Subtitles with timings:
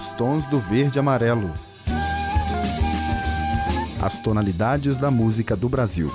[0.00, 1.52] Os tons do verde amarelo.
[4.00, 6.10] As tonalidades da música do Brasil.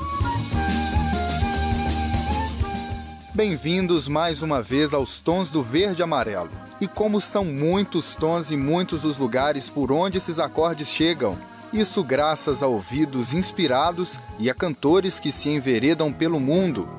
[3.31, 6.49] Bem-vindos mais uma vez aos Tons do Verde Amarelo.
[6.81, 11.37] E como são muitos tons e muitos os lugares por onde esses acordes chegam,
[11.71, 16.89] isso graças a ouvidos inspirados e a cantores que se enveredam pelo mundo.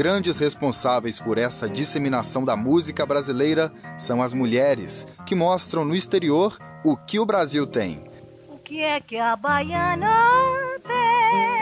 [0.00, 6.56] Grandes responsáveis por essa disseminação da música brasileira são as mulheres, que mostram no exterior
[6.82, 8.02] o que o Brasil tem.
[8.48, 10.08] O que é que a baiana
[10.82, 11.60] tem?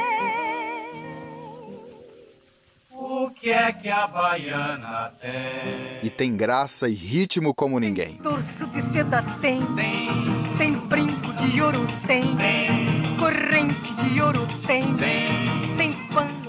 [2.92, 5.98] O que é que a baiana tem?
[6.04, 8.18] E tem graça e ritmo como ninguém.
[8.18, 14.96] Torso de seda tem, Tem, tem brinco de ouro tem, tem, corrente de ouro tem,
[14.96, 15.58] tem.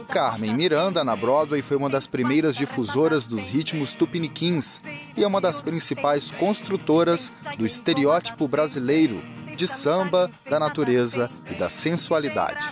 [0.10, 4.82] Carmen Miranda, na Broadway, foi uma das primeiras difusoras dos ritmos tupiniquins
[5.16, 9.22] e é uma das principais construtoras do estereótipo brasileiro
[9.56, 12.66] de samba, da natureza e da sensualidade.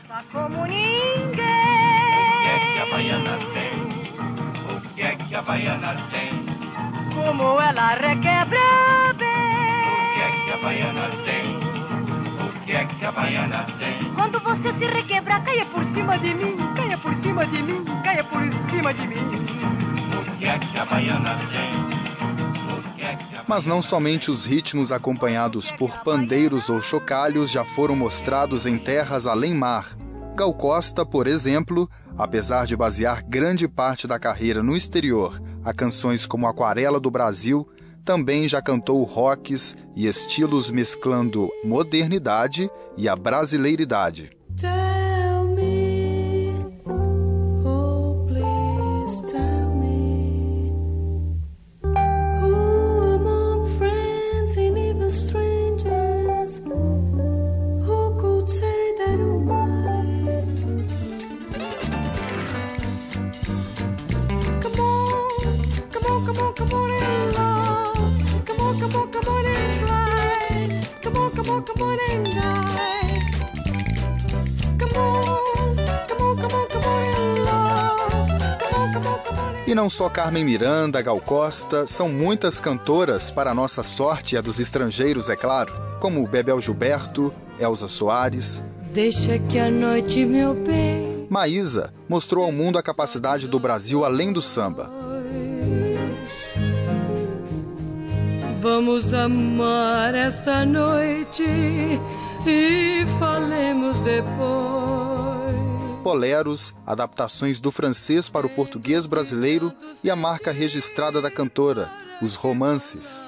[7.14, 8.60] Como ela requebra
[9.10, 10.22] O que bem.
[10.22, 11.67] é que a baiana tem?
[12.68, 14.14] Que é que a baiana tem?
[14.14, 18.24] Quando você se requebrar, caia por cima de mim, caia por cima de mim, caia
[18.26, 19.16] por cima de mim.
[20.12, 23.06] O que é que a baiana tem?
[23.06, 28.78] É Mas não somente os ritmos acompanhados por pandeiros ou chocalhos já foram mostrados em
[28.78, 29.96] terras além mar.
[30.36, 36.26] Gal Costa, por exemplo, apesar de basear grande parte da carreira no exterior a canções
[36.26, 37.66] como Aquarela do Brasil,
[38.08, 44.37] também já cantou rocks e estilos mesclando modernidade e a brasileiridade.
[79.68, 84.42] E não só Carmen Miranda, Gal Costa, são muitas cantoras, para nossa sorte e a
[84.42, 88.64] dos estrangeiros, é claro, como Bebel Gilberto, Elza Soares.
[88.94, 94.32] Deixa que a noite, meu bem, Maísa mostrou ao mundo a capacidade do Brasil além
[94.32, 94.90] do samba.
[98.68, 101.44] vamos amar esta noite
[102.46, 105.07] e falemos depois.
[106.08, 111.92] Boleros, adaptações do francês para o português brasileiro e a marca registrada da cantora,
[112.22, 113.28] os romances.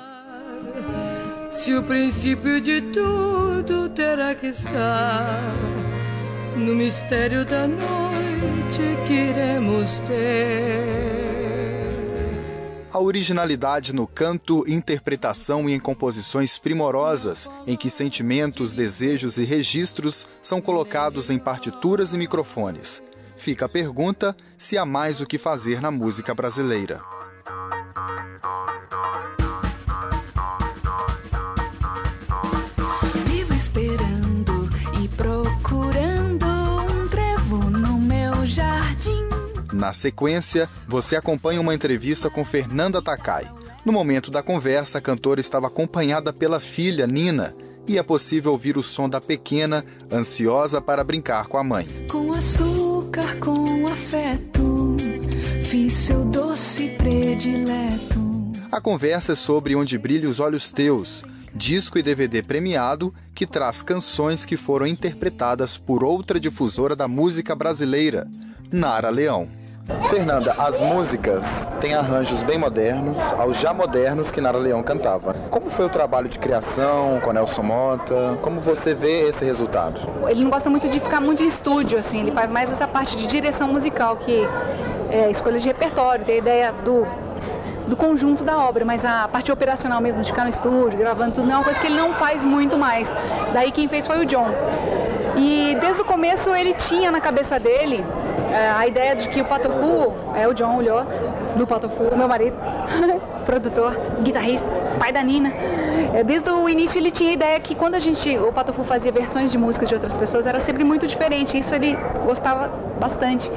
[1.52, 5.54] Se o princípio de tudo terá que estar
[6.56, 11.19] no mistério da noite que iremos ter.
[12.92, 20.28] A originalidade no canto, interpretação e em composições primorosas, em que sentimentos, desejos e registros
[20.42, 23.04] são colocados em partituras e microfones.
[23.38, 27.19] Fica a pergunta se há mais o que fazer na música brasileira.
[39.80, 43.50] Na sequência, você acompanha uma entrevista com Fernanda Takai.
[43.86, 47.56] No momento da conversa, a cantora estava acompanhada pela filha, Nina,
[47.88, 51.88] e é possível ouvir o som da pequena, ansiosa para brincar com a mãe.
[52.12, 54.98] Com açúcar, com afeto,
[55.64, 58.20] fiz seu doce predileto.
[58.70, 61.24] A conversa é sobre Onde Brilha os Olhos Teus,
[61.56, 67.56] disco e DVD premiado que traz canções que foram interpretadas por outra difusora da música
[67.56, 68.28] brasileira,
[68.70, 69.59] Nara Leão.
[70.10, 75.36] Fernanda, as músicas têm arranjos bem modernos, aos já modernos que Nara Leão cantava.
[75.50, 78.38] Como foi o trabalho de criação com Nelson Mota?
[78.42, 80.00] Como você vê esse resultado?
[80.28, 83.18] Ele não gosta muito de ficar muito em estúdio, assim, ele faz mais essa parte
[83.18, 84.48] de direção musical, que
[85.10, 87.06] é escolha de repertório, ter ideia do,
[87.88, 91.48] do conjunto da obra, mas a parte operacional mesmo, de ficar no estúdio, gravando tudo,
[91.48, 93.16] não é uma coisa que ele não faz muito mais.
[93.54, 94.48] Daí quem fez foi o John.
[95.36, 98.06] E desde o começo ele tinha na cabeça dele
[98.78, 101.04] a ideia de que o Patofu, é o John olhou,
[101.56, 102.56] do Patofu, meu marido,
[103.46, 104.68] produtor, guitarrista,
[105.00, 105.52] pai da Nina.
[106.14, 109.12] É, desde o início ele tinha a ideia que quando a gente, o Patofu fazia
[109.12, 111.58] versões de músicas de outras pessoas, era sempre muito diferente.
[111.58, 112.70] Isso ele gostava
[113.00, 113.52] bastante.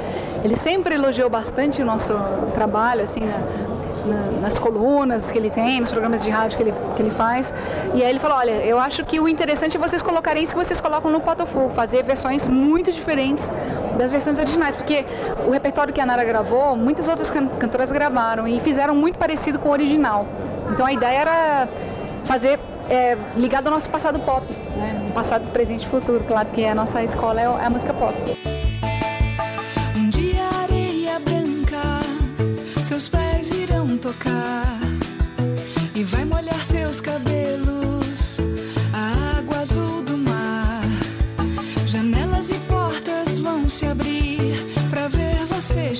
[0.44, 2.14] Ele sempre elogiou bastante o nosso
[2.52, 7.02] trabalho, assim, na- nas colunas que ele tem, nos programas de rádio que ele, que
[7.02, 7.54] ele faz.
[7.94, 10.64] E aí ele falou, olha, eu acho que o interessante é vocês colocarem isso que
[10.64, 13.50] vocês colocam no Potofu, fazer versões muito diferentes
[14.02, 15.04] das versões originais, porque
[15.46, 19.58] o repertório que a Nara gravou, muitas outras can- cantoras gravaram e fizeram muito parecido
[19.58, 20.26] com o original.
[20.70, 21.68] Então a ideia era
[22.24, 22.58] fazer
[22.90, 24.44] é, ligado ao nosso passado pop,
[24.76, 25.06] né?
[25.08, 28.14] Um passado, presente e futuro, claro que a nossa escola é a música pop.
[29.96, 32.00] Um dia areia branca,
[32.80, 34.64] seus pés irão tocar
[35.94, 37.81] e vai molhar seus cabelos,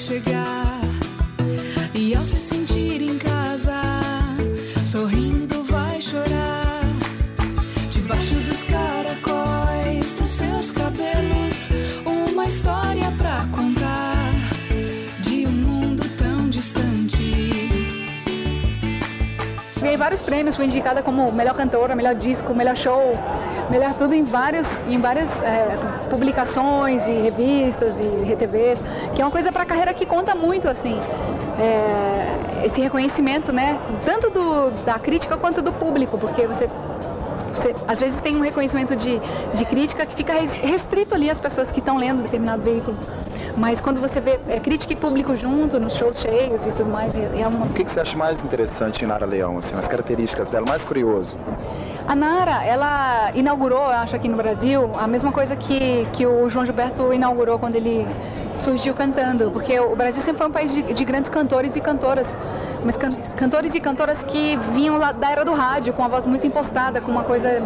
[0.03, 0.81] chegar.
[1.95, 2.62] E ao se sentir
[19.93, 23.15] Ganhei vários prêmios, fui indicada como melhor cantora, melhor disco, melhor show,
[23.69, 25.77] melhor tudo em várias, em várias é,
[26.09, 28.83] publicações e revistas e RTVs,
[29.15, 30.99] que é uma coisa para a carreira que conta muito, assim,
[31.61, 36.71] é, esse reconhecimento, né, tanto do, da crítica quanto do público, porque você
[37.55, 39.21] você às vezes tem um reconhecimento de,
[39.53, 42.97] de crítica que fica res- restrito ali às pessoas que estão lendo determinado veículo.
[43.57, 47.17] Mas quando você vê é, crítica e público junto, nos shows cheios e tudo mais,
[47.17, 50.49] é uma O que, que você acha mais interessante em Nara Leão, assim, as características
[50.49, 51.37] dela, mais curioso?
[52.09, 56.49] A Nara, ela inaugurou, eu acho, aqui no Brasil, a mesma coisa que, que o
[56.49, 58.07] João Gilberto inaugurou quando ele
[58.55, 62.39] surgiu cantando, porque o Brasil sempre foi um país de, de grandes cantores e cantoras,
[62.85, 66.27] mas can- cantores e cantoras que vinham lá da era do rádio, com a voz
[66.27, 67.63] muito impostada, com uma coisa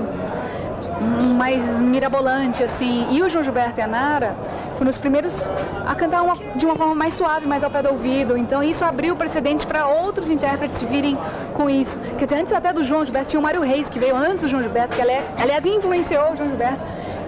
[1.36, 3.06] mais mirabolante, assim.
[3.10, 4.36] E o João Gilberto e a Nara
[4.76, 5.50] foram os primeiros
[5.86, 8.36] a cantar uma- de uma forma mais suave, mais ao pé do ouvido.
[8.36, 11.18] Então isso abriu precedente para outros intérpretes virem
[11.54, 11.98] com isso.
[12.18, 14.48] Quer dizer, antes até do João Gilberto tinha o Mário Reis, que veio antes do
[14.48, 16.80] João Gilberto, que ali- aliás influenciou o João Gilberto.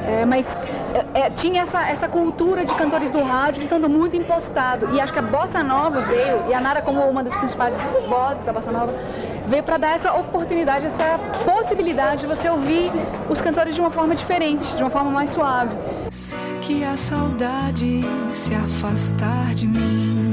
[0.06, 0.66] É, mas
[1.14, 4.94] é, é, tinha essa, essa cultura de cantores do rádio que muito impostado.
[4.94, 8.44] E acho que a Bossa Nova veio, e a Nara como uma das principais vozes
[8.44, 8.94] da Bossa Nova,
[9.48, 12.92] veio para dar essa oportunidade, essa possibilidade de você ouvir
[13.28, 15.74] os cantores de uma forma diferente, de uma forma mais suave.
[16.62, 18.00] que a saudade
[18.32, 20.27] se afastar de mim.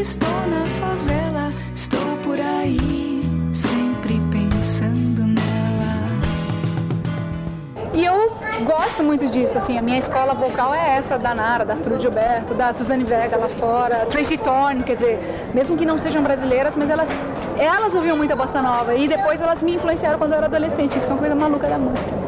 [0.00, 1.50] Estou na favela.
[1.74, 3.20] Estou por aí,
[3.52, 5.48] sempre pensando nela.
[7.94, 11.74] E eu gosto muito disso, assim, a minha escola vocal é essa da Nara, da
[11.74, 16.22] Astrid Gilberto, da Suzane Vega lá fora, Tracy Thorn, quer dizer, mesmo que não sejam
[16.22, 17.10] brasileiras, mas elas,
[17.56, 21.08] elas ouviam muita bossa nova e depois elas me influenciaram quando eu era adolescente, isso
[21.08, 22.27] é uma coisa maluca da música.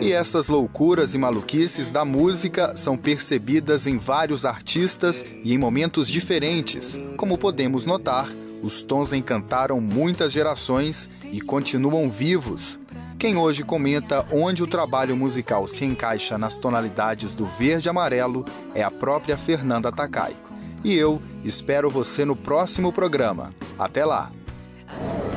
[0.00, 6.08] E essas loucuras e maluquices da música são percebidas em vários artistas e em momentos
[6.08, 6.98] diferentes.
[7.16, 8.28] Como podemos notar,
[8.62, 12.78] os tons encantaram muitas gerações e continuam vivos.
[13.18, 18.44] Quem hoje comenta onde o trabalho musical se encaixa nas tonalidades do verde e amarelo
[18.74, 20.36] é a própria Fernanda Takai.
[20.84, 23.52] E eu espero você no próximo programa.
[23.76, 24.30] Até lá!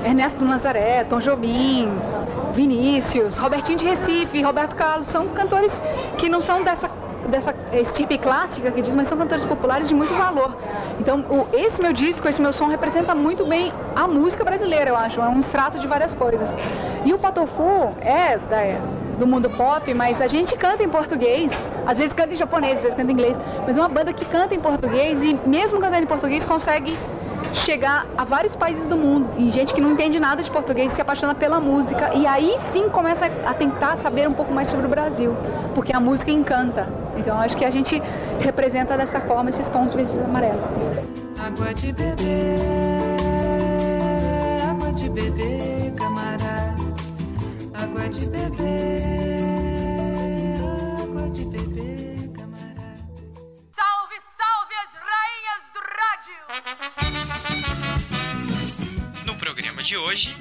[0.06, 1.90] Ernesto Nazaré, Tom Jobim,
[2.52, 5.82] Vinícius, Robertinho de Recife, Roberto Carlos, são cantores
[6.18, 6.90] que não são dessa
[7.28, 10.58] dessa estirpe clássica que diz, mas são cantores populares de muito valor.
[11.00, 14.96] Então, o- esse meu disco, esse meu som representa muito bem a música brasileira, eu
[14.98, 15.22] acho.
[15.22, 16.58] É um extrato de várias coisas.
[17.06, 18.80] E o Patofu é da-
[19.20, 21.64] do mundo pop, mas a gente canta em português.
[21.86, 23.40] Às vezes canta em japonês, às vezes canta em inglês.
[23.68, 26.98] Mas é uma banda que canta em português e, mesmo cantando em português, consegue
[27.54, 31.02] chegar a vários países do mundo e gente que não entende nada de português se
[31.02, 34.90] apaixona pela música e aí sim começa a tentar saber um pouco mais sobre o
[34.90, 35.36] Brasil,
[35.76, 36.88] porque a música encanta.
[37.18, 38.02] Então acho que a gente
[38.40, 40.72] representa dessa forma esses tons verdes e amarelos.
[41.46, 42.60] Água de beber,
[44.70, 46.76] água de beber, camarada.
[47.74, 48.91] Água de beber,
[59.92, 60.34] de hoje,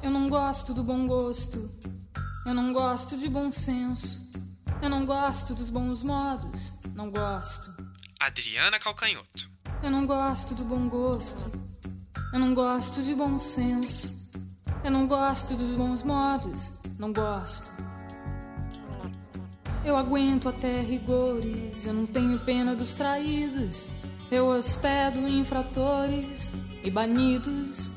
[0.00, 1.68] Eu não gosto do bom gosto.
[2.46, 4.20] Eu não gosto de bom senso.
[4.80, 6.72] Eu não gosto dos bons modos.
[6.94, 7.74] Não gosto.
[8.20, 9.50] Adriana Calcanhoto.
[9.82, 11.50] Eu não gosto do bom gosto.
[12.32, 14.08] Eu não gosto de bom senso.
[14.84, 16.70] Eu não gosto dos bons modos.
[16.96, 17.68] Não gosto.
[19.84, 23.88] Eu aguento até rigores, eu não tenho pena dos traídos.
[24.30, 26.52] Eu hospedo infratores
[26.84, 27.89] e banidos.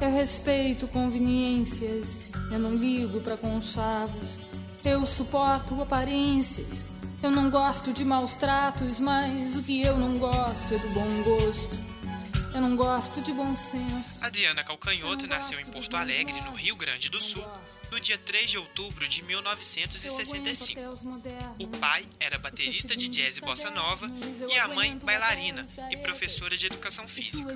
[0.00, 2.20] Eu respeito conveniências,
[2.52, 4.38] eu não ligo para conchavos.
[4.84, 6.84] Eu suporto aparências,
[7.20, 11.22] eu não gosto de maus tratos, mas o que eu não gosto é do bom
[11.24, 11.87] gosto.
[12.54, 14.18] Eu não gosto de bom senso.
[14.20, 17.44] Adriana Calcanhoto nasceu em Porto Alegre, no Rio Grande do Sul,
[17.90, 20.80] no dia 3 de outubro de 1965.
[21.60, 24.06] O pai era baterista de jazz e bossa nova
[24.50, 27.54] e a mãe bailarina e professora de educação física.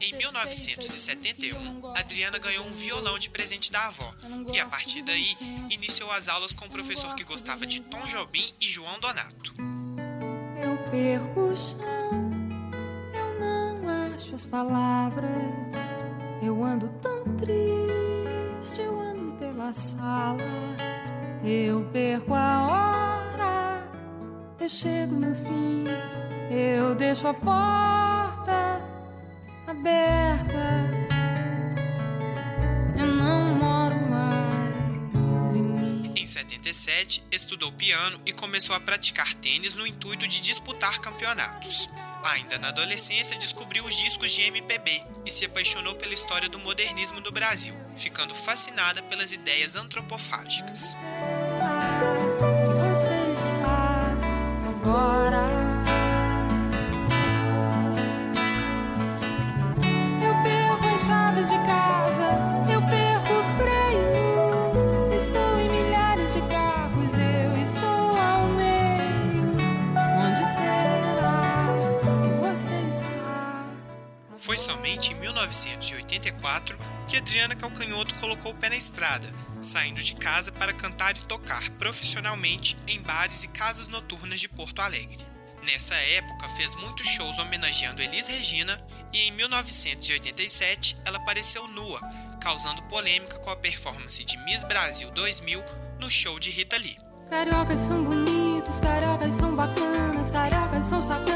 [0.00, 4.14] Em 1971, Adriana ganhou um violão de presente da avó
[4.52, 5.36] e a partir daí
[5.70, 9.54] iniciou as aulas com um professor que gostava de Tom Jobim e João Donato.
[10.62, 12.25] Eu perco o chão,
[14.16, 15.30] acho as palavras.
[16.42, 20.38] Eu ando tão triste, eu ando pela sala.
[21.44, 23.86] Eu perco a hora,
[24.58, 25.84] eu chego no fim.
[26.50, 28.80] Eu deixo a porta
[29.66, 30.64] aberta.
[32.98, 36.12] Eu não moro mais em mim.
[36.16, 41.86] Em 77, estudou piano e começou a praticar tênis no intuito de disputar campeonatos.
[42.26, 47.20] Ainda na adolescência, descobriu os discos de MPB e se apaixonou pela história do modernismo
[47.20, 50.96] do Brasil, ficando fascinada pelas ideias antropofágicas.
[75.46, 76.76] 1984
[77.08, 79.28] que Adriana Calcanhoto colocou o pé na estrada,
[79.62, 84.82] saindo de casa para cantar e tocar profissionalmente em bares e casas noturnas de Porto
[84.82, 85.24] Alegre.
[85.64, 88.80] Nessa época, fez muitos shows homenageando Elis Regina
[89.12, 92.00] e em 1987 ela apareceu nua,
[92.40, 95.62] causando polêmica com a performance de Miss Brasil 2000
[96.00, 96.96] no show de Rita Lee.
[97.28, 101.35] Cariocas são bonitos, cariocas são bacanas, cariocas são sacanas,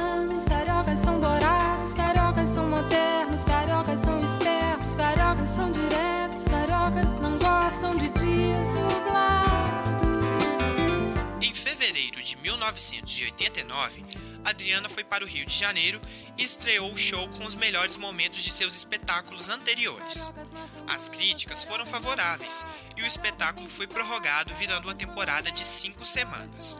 [12.72, 14.04] 1989,
[14.44, 16.00] Adriana foi para o Rio de Janeiro
[16.38, 20.30] e estreou o show com os melhores momentos de seus espetáculos anteriores.
[20.88, 22.64] As críticas foram favoráveis
[22.96, 26.78] e o espetáculo foi prorrogado, virando uma temporada de cinco semanas.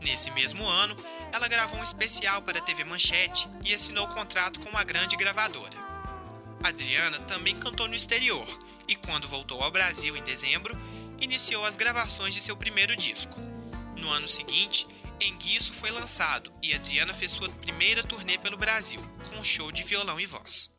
[0.00, 0.96] Nesse mesmo ano,
[1.32, 5.76] ela gravou um especial para a TV Manchete e assinou contrato com uma grande gravadora.
[6.62, 8.46] Adriana também cantou no exterior
[8.86, 10.76] e, quando voltou ao Brasil em dezembro,
[11.20, 13.38] iniciou as gravações de seu primeiro disco.
[13.96, 14.86] No ano seguinte,
[15.20, 19.82] Enguiço foi lançado e Adriana fez sua primeira turnê pelo Brasil, com um show de
[19.82, 20.77] violão e voz.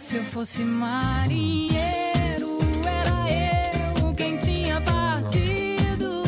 [0.00, 1.78] Se eu fosse marinheiro,
[2.84, 3.30] era
[4.02, 6.24] eu quem tinha partido.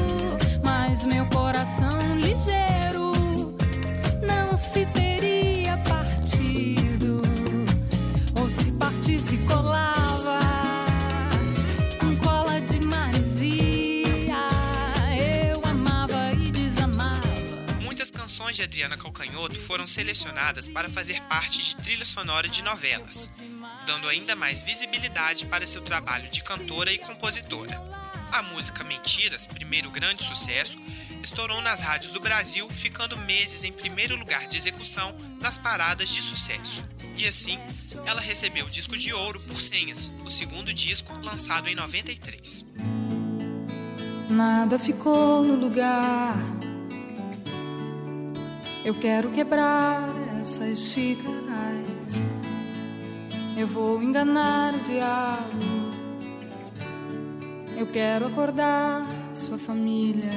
[0.65, 3.13] Mas meu coração ligeiro
[4.23, 7.23] não se teria partido.
[8.41, 10.41] Ou se partisse, colava
[11.99, 14.47] com cola de maresia.
[15.51, 17.21] Eu amava e desamava.
[17.83, 23.31] Muitas canções de Adriana Calcanhoto foram selecionadas para fazer parte de trilha sonora de novelas,
[23.87, 27.81] dando ainda mais visibilidade para seu trabalho de cantora e compositora.
[28.33, 30.77] A música Mentiras, primeiro grande sucesso,
[31.23, 36.21] estourou nas rádios do Brasil, ficando meses em primeiro lugar de execução nas paradas de
[36.21, 36.85] sucesso.
[37.17, 37.59] E assim,
[38.05, 42.67] ela recebeu o disco de ouro por Senhas, o segundo disco lançado em 93.
[44.29, 46.37] Nada ficou no lugar.
[48.85, 50.09] Eu quero quebrar
[50.43, 52.21] essas xícaras.
[53.59, 55.97] Eu vou enganar o diabo.
[57.79, 60.31] Eu quero acordar sua família.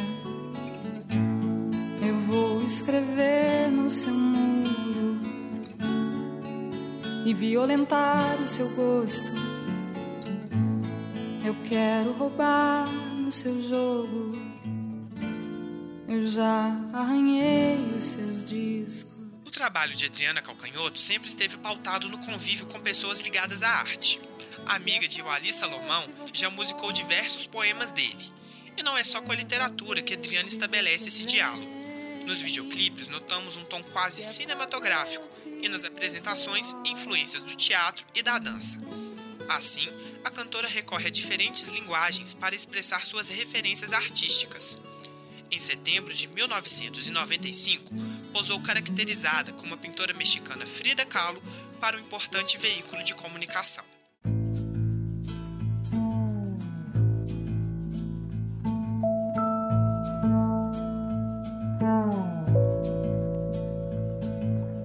[2.01, 5.19] Eu vou escrever no seu muro
[7.25, 9.31] e violentar o seu gosto.
[11.43, 14.38] Eu quero roubar no seu jogo.
[16.07, 19.08] Eu já arranhei os seus discos.
[19.59, 24.17] Trabalho de Adriana Calcanhoto sempre esteve pautado no convívio com pessoas ligadas à arte.
[24.65, 28.31] A amiga de Wally Salomão já musicou diversos poemas dele.
[28.77, 31.69] E não é só com a literatura que Adriana estabelece esse diálogo.
[32.25, 35.27] Nos videoclipes notamos um tom quase cinematográfico
[35.61, 38.77] e nas apresentações influências do teatro e da dança.
[39.49, 39.89] Assim,
[40.23, 44.77] a cantora recorre a diferentes linguagens para expressar suas referências artísticas.
[45.51, 47.93] Em setembro de 1995,
[48.29, 51.41] posou caracterizada como a pintora mexicana Frida Kahlo
[51.79, 53.83] para um importante veículo de comunicação.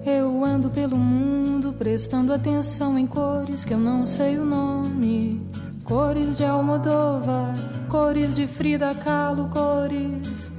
[0.05, 5.41] Eu ando pelo mundo prestando atenção em cores que eu não sei o nome.
[5.83, 7.53] Cores de Almodóvar,
[7.89, 10.51] cores de Frida Kahlo, cores.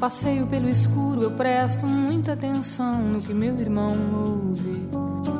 [0.00, 4.88] Passeio pelo escuro, eu presto muita atenção no que meu irmão ouve.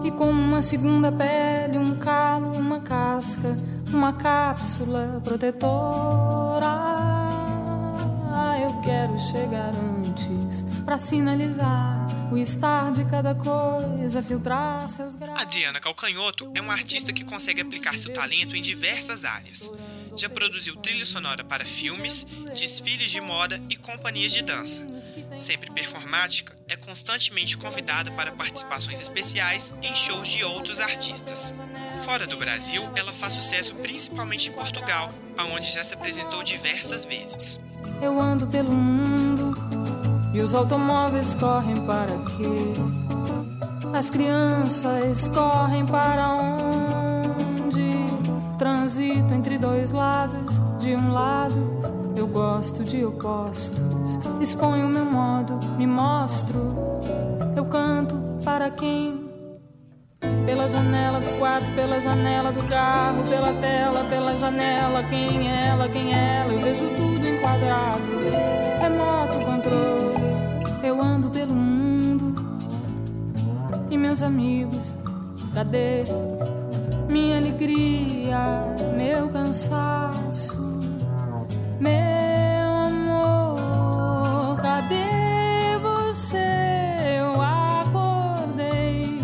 [0.05, 3.57] E como uma segunda pele, um calo, uma casca,
[3.90, 6.90] uma cápsula protetora.
[8.62, 15.40] Eu quero chegar antes para sinalizar o estar de cada coisa, filtrar seus graus.
[15.40, 19.73] Adriana Calcanhoto é uma artista que consegue aplicar seu talento em diversas áreas.
[20.17, 24.87] Já produziu trilha sonora para filmes, desfiles de moda e companhias de dança.
[25.38, 31.52] Sempre performática, é constantemente convidada para participações especiais em shows de outros artistas.
[32.02, 37.61] Fora do Brasil, ela faz sucesso principalmente em Portugal, aonde já se apresentou diversas vezes.
[38.00, 39.57] Eu ando pelo mundo
[40.35, 43.00] e os automóveis correm para quê?
[43.93, 46.50] As crianças correm para onde?
[48.61, 50.61] Transito entre dois lados.
[50.79, 54.19] De um lado, eu gosto de opostos.
[54.38, 56.69] Exponho meu modo, me mostro.
[57.57, 58.14] Eu canto
[58.45, 59.30] para quem?
[60.45, 65.04] Pela janela do quarto, pela janela do carro, pela tela, pela janela.
[65.04, 66.52] Quem é ela, quem é ela?
[66.52, 68.02] Eu vejo tudo enquadrado.
[68.78, 70.87] Remoto controle.
[70.87, 72.45] Eu ando pelo mundo.
[73.91, 74.95] E meus amigos,
[75.54, 76.04] cadê?
[77.10, 78.38] Minha alegria,
[78.96, 80.56] meu cansaço,
[81.80, 81.90] meu
[82.86, 86.38] amor, cadê você?
[87.18, 89.20] Eu acordei,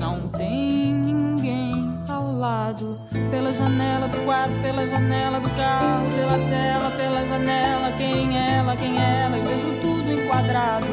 [0.00, 2.98] não tem ninguém ao lado.
[3.30, 7.92] Pela janela do quarto, pela janela do carro, pela tela, pela janela.
[7.96, 9.36] Quem é ela, quem é ela?
[9.36, 10.86] Eu vejo tudo enquadrado.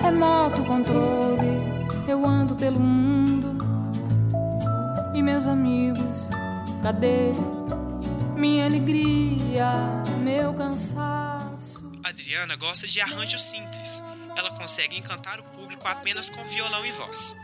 [0.00, 1.58] Remoto controle,
[2.06, 3.13] eu ando pelo mundo.
[5.24, 6.28] Meus amigos,
[6.82, 7.32] cadê
[8.36, 9.72] minha alegria,
[10.22, 11.90] meu cansaço?
[12.04, 14.02] Adriana gosta de arranjos simples.
[14.36, 17.34] Ela consegue encantar o público apenas com violão e voz.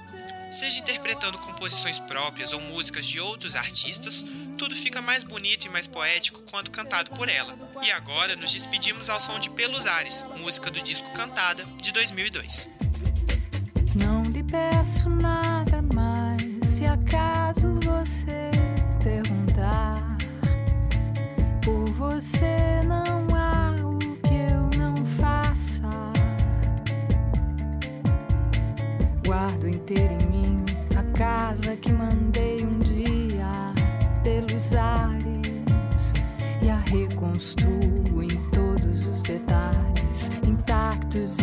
[0.50, 4.26] Seja interpretando composições próprias ou músicas de outros artistas,
[4.58, 7.56] tudo fica mais bonito e mais poético quando cantado por ela.
[7.82, 12.68] E agora nos despedimos ao som de Pelos Ares, música do disco Cantada de 2002.
[13.96, 15.08] Não lhe peço
[22.20, 25.88] você não há o que eu não faça.
[29.26, 30.64] Guardo inteiro em mim
[30.98, 33.72] a casa que mandei um dia
[34.22, 36.12] pelos ares
[36.60, 41.38] e a reconstruo em todos os detalhes, intactos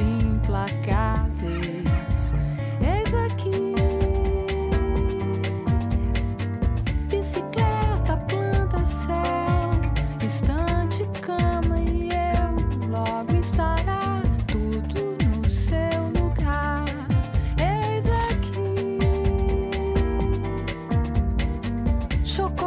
[22.37, 22.66] mucho